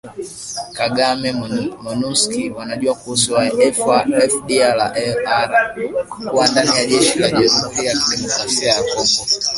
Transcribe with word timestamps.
Kagame: 0.77 1.31
Monusco 1.83 2.47
wanajua 2.57 2.95
kuhusu 2.95 3.33
waasi 3.33 3.81
wa 3.81 4.05
FDLR 4.21 5.75
kuwa 6.29 6.47
ndani 6.47 6.75
ya 6.77 6.85
jeshi 6.85 7.19
la 7.19 7.31
Jamuhuri 7.31 7.85
ya 7.85 7.93
Kidemokrasia 7.99 8.73
ya 8.73 8.83
Kongo 8.83 9.23